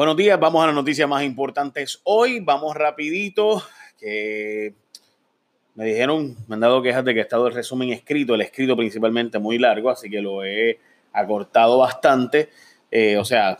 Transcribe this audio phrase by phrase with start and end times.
[0.00, 2.40] Buenos días, vamos a las noticias más importantes hoy.
[2.40, 3.62] Vamos rapidito,
[3.98, 4.72] que
[5.74, 8.74] me dijeron, me han dado quejas de que ha estado el resumen escrito, el escrito
[8.78, 10.80] principalmente muy largo, así que lo he
[11.12, 12.48] acortado bastante.
[12.90, 13.58] Eh, o sea,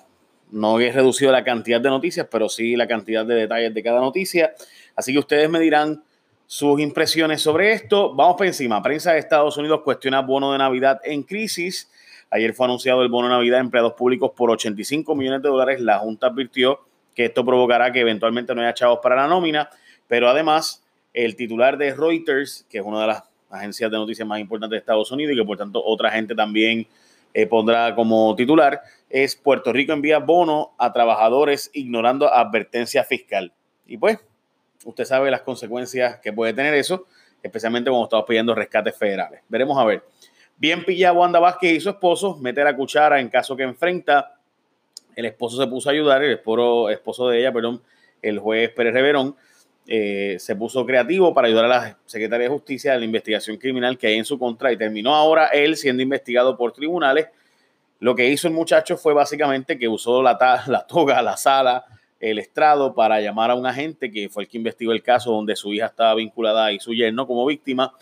[0.51, 4.01] no he reducido la cantidad de noticias, pero sí la cantidad de detalles de cada
[4.01, 4.55] noticia.
[4.97, 6.03] Así que ustedes me dirán
[6.47, 8.15] sus impresiones sobre esto.
[8.15, 8.83] Vamos por encima.
[8.83, 11.91] Prensa de Estados Unidos cuestiona bono de Navidad en crisis.
[12.31, 15.81] Ayer fue anunciado el bono Navidad a empleados públicos por 85 millones de dólares.
[15.81, 16.81] La Junta advirtió
[17.15, 19.69] que esto provocará que eventualmente no haya chavos para la nómina,
[20.07, 24.39] pero además el titular de Reuters, que es una de las agencias de noticias más
[24.39, 26.87] importantes de Estados Unidos y que por tanto otra gente también
[27.35, 33.53] eh, pondrá como titular, es Puerto Rico envía bono a trabajadores ignorando advertencia fiscal.
[33.87, 34.19] Y pues,
[34.85, 37.07] usted sabe las consecuencias que puede tener eso,
[37.43, 39.41] especialmente cuando estamos pidiendo rescates federales.
[39.49, 40.05] Veremos a ver.
[40.61, 44.35] Bien pillado Wanda Vázquez y su esposo, mete la cuchara en caso que enfrenta.
[45.17, 47.81] El esposo se puso a ayudar, el esposo, esposo de ella, perdón,
[48.21, 49.35] el juez Pérez Reverón,
[49.87, 53.97] eh, se puso creativo para ayudar a la secretaria de Justicia a la investigación criminal
[53.97, 57.29] que hay en su contra y terminó ahora él siendo investigado por tribunales.
[57.99, 61.87] Lo que hizo el muchacho fue básicamente que usó la, la toga, la sala,
[62.21, 65.57] el estrado para llamar a un agente que fue el que investigó el caso donde
[65.57, 67.95] su hija estaba vinculada y su yerno como víctima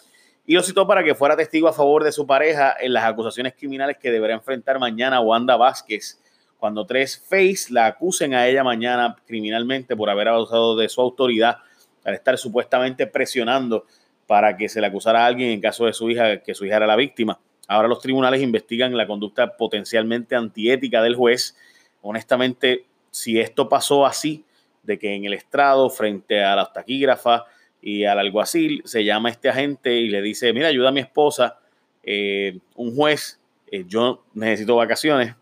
[0.49, 3.53] y lo citó para que fuera testigo a favor de su pareja en las acusaciones
[3.53, 6.19] criminales que deberá enfrentar mañana Wanda Vázquez
[6.57, 11.59] cuando tres Face la acusen a ella mañana criminalmente por haber abusado de su autoridad
[12.03, 13.85] al estar supuestamente presionando
[14.27, 16.77] para que se le acusara a alguien en caso de su hija, que su hija
[16.77, 17.39] era la víctima.
[17.67, 21.59] Ahora los tribunales investigan la conducta potencialmente antiética del juez.
[22.01, 24.47] Honestamente, si esto pasó así,
[24.83, 27.43] de que en el estrado, frente a las taquígrafas
[27.81, 31.59] y al alguacil, se llama este agente y le dice, mira, ayuda a mi esposa,
[32.03, 35.35] eh, un juez, eh, yo necesito vacaciones,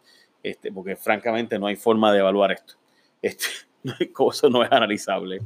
[0.43, 2.75] este, porque francamente no hay forma de evaluar esto.
[3.23, 3.47] Este,
[4.31, 5.41] eso no es analizable.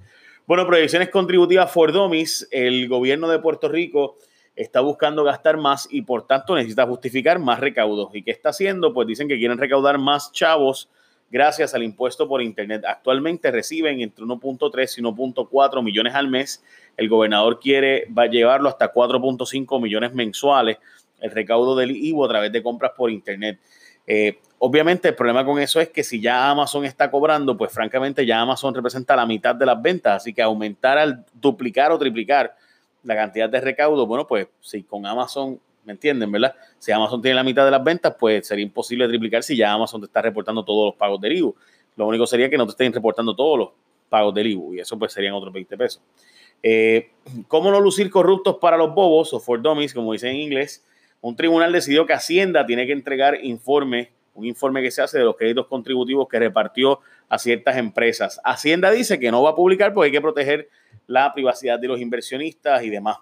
[0.47, 2.48] Bueno, proyecciones contributivas for Domis.
[2.50, 4.16] El gobierno de Puerto Rico
[4.56, 8.10] está buscando gastar más y por tanto necesita justificar más recaudos.
[8.15, 8.92] ¿Y qué está haciendo?
[8.92, 10.91] Pues dicen que quieren recaudar más chavos
[11.30, 12.84] gracias al impuesto por Internet.
[12.86, 16.62] Actualmente reciben entre 1.3 y 1.4 millones al mes.
[16.96, 20.78] El gobernador quiere llevarlo hasta 4.5 millones mensuales
[21.20, 23.58] el recaudo del IVO a través de compras por Internet.
[24.06, 28.26] Eh, obviamente el problema con eso es que si ya Amazon está cobrando, pues francamente
[28.26, 32.56] ya Amazon representa la mitad de las ventas, así que aumentar al duplicar o triplicar
[33.02, 35.60] la cantidad de recaudo, bueno, pues si con Amazon,
[35.91, 36.55] ¿me entienden, verdad?
[36.78, 40.01] Si Amazon tiene la mitad de las ventas, pues sería imposible triplicar si ya Amazon
[40.01, 41.56] te está reportando todos los pagos del IVU.
[41.97, 43.69] Lo único sería que no te estén reportando todos los
[44.09, 46.01] pagos del IVU y eso pues serían otros 20 pesos.
[46.62, 47.11] Eh,
[47.49, 50.84] ¿Cómo no lucir corruptos para los bobos o for dummies, como dicen en inglés?
[51.21, 55.25] Un tribunal decidió que Hacienda tiene que entregar informe, un informe que se hace de
[55.25, 58.41] los créditos contributivos que repartió a ciertas empresas.
[58.45, 60.69] Hacienda dice que no va a publicar porque hay que proteger
[61.09, 63.19] la privacidad de los inversionistas y demás.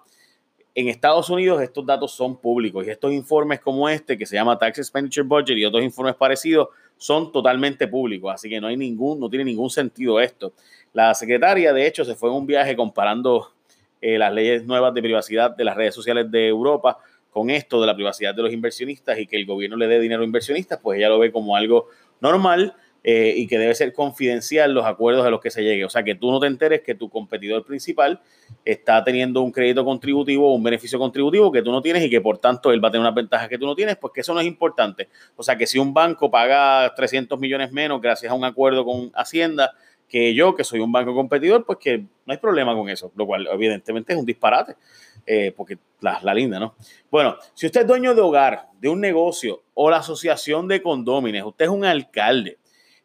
[0.75, 4.59] En Estados Unidos estos datos son públicos y estos informes como este, que se llama
[4.59, 9.21] Tax Expenditure Budget y otros informes parecidos, son totalmente públicos, así que no hay ningún,
[9.21, 10.53] no tiene ningún sentido esto.
[10.93, 13.53] La secretaria, de hecho, se fue en un viaje comparando
[14.01, 16.99] eh, las leyes nuevas de privacidad de las redes sociales de Europa
[17.31, 20.23] con esto de la privacidad de los inversionistas y que el gobierno le dé dinero
[20.23, 21.89] a inversionistas, pues ella lo ve como algo
[22.21, 22.75] normal
[23.10, 25.82] eh, y que debe ser confidencial los acuerdos a los que se llegue.
[25.82, 28.20] O sea, que tú no te enteres que tu competidor principal
[28.66, 32.20] está teniendo un crédito contributivo o un beneficio contributivo que tú no tienes y que
[32.20, 34.34] por tanto él va a tener una ventaja que tú no tienes, pues que eso
[34.34, 35.08] no es importante.
[35.36, 39.10] O sea, que si un banco paga 300 millones menos gracias a un acuerdo con
[39.14, 39.72] Hacienda,
[40.06, 43.25] que yo, que soy un banco competidor, pues que no hay problema con eso, lo
[43.25, 44.76] cual evidentemente es un disparate.
[45.25, 46.75] Eh, porque la, la, linda, ¿no?
[47.10, 51.42] Bueno, si usted es dueño de hogar, de un negocio o la asociación de condómines,
[51.42, 52.58] usted es un alcalde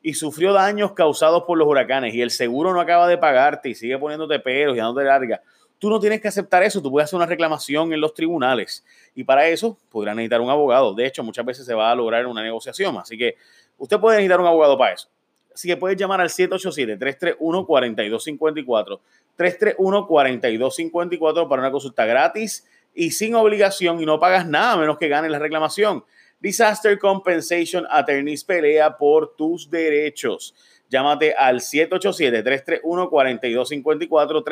[0.04, 3.76] y sufrió daños causados por los huracanes y el seguro no acaba de pagarte y
[3.76, 5.42] sigue poniéndote peros y dándote larga,
[5.80, 9.24] tú no tienes que aceptar eso, tú puedes hacer una reclamación en los tribunales y
[9.24, 10.94] para eso podrá necesitar un abogado.
[10.94, 13.38] De hecho, muchas veces se va a lograr una negociación, así que
[13.78, 15.08] usted puede necesitar un abogado para eso.
[15.54, 19.00] Así que puedes llamar al 787-331-4254.
[19.38, 25.32] 331-4254 para una consulta gratis y sin obligación y no pagas nada menos que ganes
[25.32, 26.04] la reclamación.
[26.44, 30.54] Disaster Compensation Attorneys pelea por tus derechos.
[30.90, 34.44] Llámate al 787-331-4254,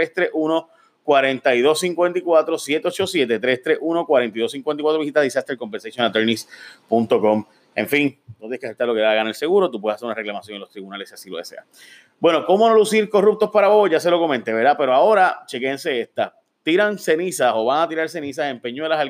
[1.06, 5.00] 331-4254, 787-331-4254.
[5.00, 7.46] Visita disastercompensationattorneys.com.
[7.76, 10.16] En fin, no tienes que aceptar lo que haga el seguro, tú puedes hacer una
[10.16, 11.66] reclamación en los tribunales si así lo deseas.
[12.22, 13.90] Bueno, ¿cómo no lucir corruptos para vos?
[13.90, 14.78] Ya se lo comenté, ¿verdad?
[14.78, 16.41] Pero ahora, chequense esta.
[16.63, 19.10] Tiran cenizas o van a tirar cenizas en Peñuelas al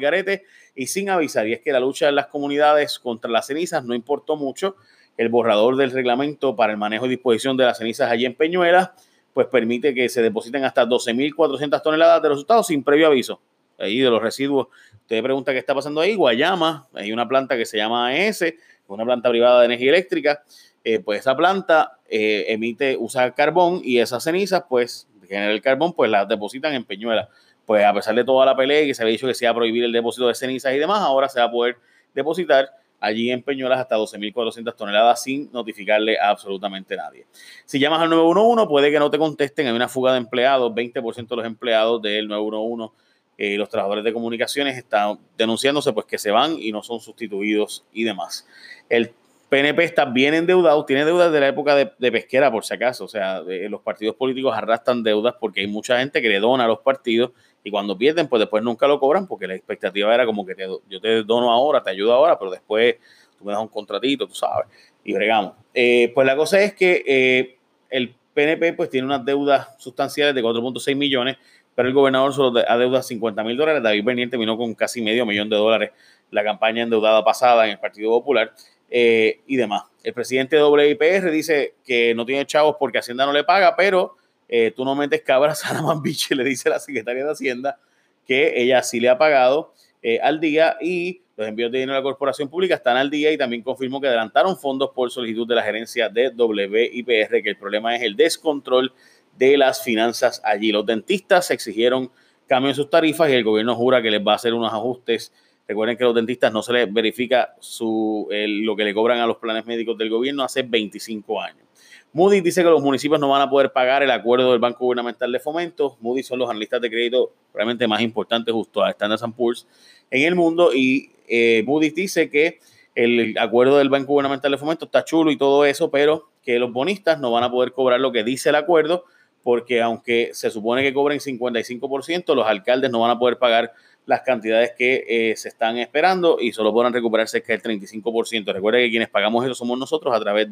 [0.75, 1.47] y sin avisar.
[1.47, 4.75] Y es que la lucha de las comunidades contra las cenizas no importó mucho.
[5.17, 8.91] el borrador del reglamento para el manejo y disposición de las cenizas allí en Peñuelas,
[9.33, 13.39] pues permite que se depositen hasta 12.400 toneladas de los resultados sin previo aviso.
[13.77, 17.65] Ahí de los residuos, usted pregunta qué está pasando ahí, Guayama, hay una planta que
[17.65, 18.55] se llama AES,
[18.87, 20.43] una planta privada de energía eléctrica,
[20.83, 25.93] eh, pues esa planta eh, emite, usa carbón y esas cenizas, pues, genera el carbón,
[25.93, 27.29] pues las depositan en Peñuelas.
[27.65, 29.51] Pues a pesar de toda la pelea y que se había dicho que se iba
[29.51, 31.77] a prohibir el depósito de cenizas y demás, ahora se va a poder
[32.13, 32.69] depositar
[32.99, 37.25] allí en Peñuelas hasta 12.400 toneladas sin notificarle a absolutamente nadie.
[37.65, 41.27] Si llamas al 911 puede que no te contesten, hay una fuga de empleados, 20%
[41.27, 42.93] de los empleados del 911
[43.37, 46.99] y eh, los trabajadores de comunicaciones están denunciándose pues que se van y no son
[46.99, 48.47] sustituidos y demás.
[48.87, 49.13] El
[49.51, 53.09] PNP está bien endeudado, tiene deudas de la época de, pesquera por si acaso, o
[53.09, 56.79] sea, los partidos políticos arrastran deudas porque hay mucha gente que le dona a los
[56.79, 57.31] partidos
[57.61, 60.55] y cuando pierden, pues después nunca lo cobran porque la expectativa era como que
[60.87, 62.95] yo te dono ahora, te ayudo ahora, pero después
[63.37, 64.67] tú me das un contratito, tú sabes,
[65.03, 65.51] y bregamos.
[65.73, 67.57] Eh, pues la cosa es que eh,
[67.89, 71.35] el PNP pues tiene unas deudas sustanciales de 4.6 millones,
[71.75, 73.83] pero el gobernador solo adeuda 50 mil dólares.
[73.83, 75.91] David Bernier terminó con casi medio millón de dólares
[76.29, 78.53] la campaña endeudada pasada en el Partido Popular
[78.91, 79.83] eh, y demás.
[80.03, 84.17] El presidente de WIPR dice que no tiene chavos porque Hacienda no le paga, pero
[84.49, 87.79] eh, tú no metes cabras a la biche, le dice la secretaria de Hacienda
[88.27, 89.73] que ella sí le ha pagado
[90.03, 93.31] eh, al día y los envíos de dinero a la corporación pública están al día
[93.31, 97.57] y también confirmó que adelantaron fondos por solicitud de la gerencia de WIPR, que el
[97.57, 98.93] problema es el descontrol
[99.37, 100.71] de las finanzas allí.
[100.71, 102.11] Los dentistas exigieron
[102.47, 105.31] cambio en sus tarifas y el gobierno jura que les va a hacer unos ajustes.
[105.71, 109.25] Recuerden que a los dentistas no se les verifica su, lo que le cobran a
[109.25, 111.65] los planes médicos del gobierno hace 25 años.
[112.11, 115.31] Moody dice que los municipios no van a poder pagar el acuerdo del Banco Gubernamental
[115.31, 115.95] de Fomento.
[116.01, 119.65] Moody son los analistas de crédito realmente más importantes justo a Standard Poor's
[120.09, 122.59] en el mundo y eh, Moody dice que
[122.93, 126.73] el acuerdo del Banco Gubernamental de Fomento está chulo y todo eso, pero que los
[126.73, 129.05] bonistas no van a poder cobrar lo que dice el acuerdo
[129.41, 133.73] porque aunque se supone que cobren 55%, los alcaldes no van a poder pagar
[134.11, 138.53] las cantidades que eh, se están esperando y solo podrán recuperar cerca del 35%.
[138.53, 140.49] Recuerden que quienes pagamos eso somos nosotros a través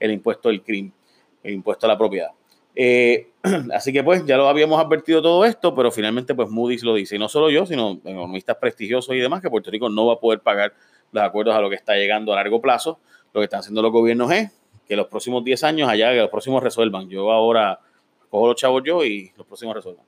[0.00, 0.94] el impuesto del crimen,
[1.42, 2.30] el impuesto a la propiedad.
[2.74, 3.28] Eh,
[3.74, 7.16] así que pues ya lo habíamos advertido todo esto, pero finalmente pues Moody's lo dice,
[7.16, 10.20] y no solo yo, sino economistas prestigiosos y demás, que Puerto Rico no va a
[10.20, 10.72] poder pagar
[11.12, 12.98] los acuerdos a lo que está llegando a largo plazo.
[13.34, 14.50] Lo que están haciendo los gobiernos es
[14.88, 17.10] que los próximos 10 años allá, que los próximos resuelvan.
[17.10, 17.78] Yo ahora
[18.30, 20.06] cojo los chavos yo y los próximos resuelvan.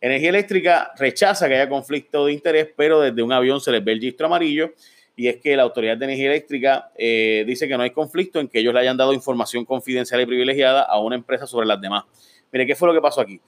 [0.00, 3.92] Energía Eléctrica rechaza que haya conflicto de interés, pero desde un avión se les ve
[3.92, 4.72] el registro amarillo
[5.14, 8.48] y es que la Autoridad de Energía Eléctrica eh, dice que no hay conflicto en
[8.48, 12.04] que ellos le hayan dado información confidencial y privilegiada a una empresa sobre las demás.
[12.50, 13.38] Mire, ¿qué fue lo que pasó aquí?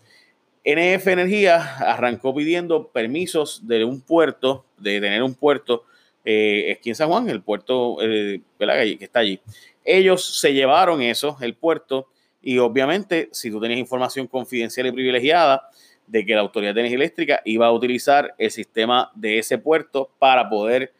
[0.64, 5.84] NF Energía arrancó pidiendo permisos de un puerto, de tener un puerto
[6.24, 9.40] eh, en San Juan, el puerto eh, que está allí.
[9.84, 12.08] Ellos se llevaron eso, el puerto,
[12.42, 15.68] y obviamente, si tú tenías información confidencial y privilegiada
[16.12, 20.10] de que la Autoridad de Energía Eléctrica iba a utilizar el sistema de ese puerto
[20.18, 20.92] para poder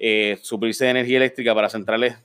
[0.00, 2.16] eh, suplirse de energía eléctrica para centrales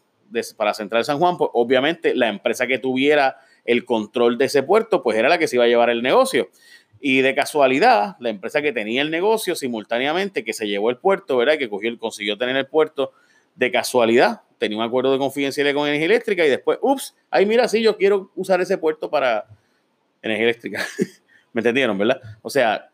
[0.57, 5.03] para Central San Juan, pues obviamente la empresa que tuviera el control de ese puerto,
[5.03, 6.49] pues era la que se iba a llevar el negocio.
[6.99, 11.37] Y de casualidad, la empresa que tenía el negocio simultáneamente, que se llevó el puerto,
[11.37, 11.59] ¿verdad?
[11.59, 13.11] Que cogió, consiguió tener el puerto,
[13.53, 17.67] de casualidad tenía un acuerdo de confidencialidad con energía eléctrica y después, ups, ay, mira,
[17.67, 19.45] sí, yo quiero usar ese puerto para
[20.23, 20.85] energía eléctrica.
[21.55, 22.19] ¿Me entendieron, verdad?
[22.41, 22.89] O sea,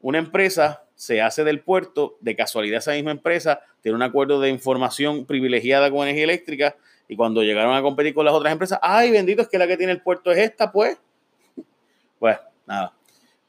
[0.00, 4.50] una empresa se hace del puerto, de casualidad esa misma empresa tiene un acuerdo de
[4.50, 6.76] información privilegiada con energía eléctrica
[7.08, 9.76] y cuando llegaron a competir con las otras empresas, ay, bendito, es que la que
[9.76, 10.96] tiene el puerto es esta, pues.
[12.20, 12.92] Pues nada,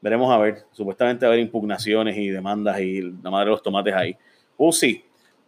[0.00, 0.64] veremos a ver.
[0.72, 4.16] Supuestamente va a haber impugnaciones y demandas y la madre de los tomates ahí.
[4.56, 5.04] Uh, sí,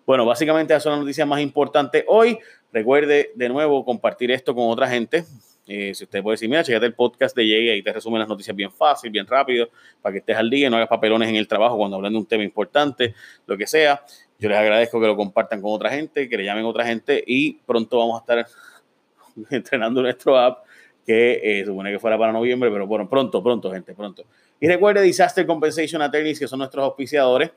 [0.06, 2.38] bueno, básicamente esas son las noticias más importantes hoy.
[2.72, 5.24] Recuerde de nuevo compartir esto con otra gente.
[5.68, 8.28] Eh, si usted puede decir, mira, checate el podcast de Jay, ahí te resumen las
[8.28, 9.68] noticias bien fácil, bien rápido,
[10.00, 12.18] para que estés al día y no hagas papelones en el trabajo cuando hablan de
[12.18, 13.14] un tema importante,
[13.46, 14.02] lo que sea.
[14.38, 17.22] Yo les agradezco que lo compartan con otra gente, que le llamen a otra gente
[17.26, 18.46] y pronto vamos a estar
[19.50, 20.64] entrenando nuestro app
[21.06, 24.24] que eh, supone que fuera para noviembre, pero bueno, pronto, pronto, gente, pronto.
[24.60, 27.50] Y recuerde Disaster Compensation Attorneys, que son nuestros auspiciadores.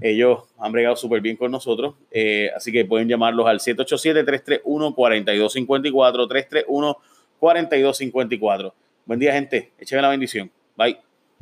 [0.00, 6.28] Ellos han bregado súper bien con nosotros, eh, así que pueden llamarlos al 787-331-4254,
[7.40, 8.72] 331-4254.
[9.06, 9.72] Buen día, gente.
[9.78, 10.50] Écheme la bendición.
[10.76, 11.07] Bye.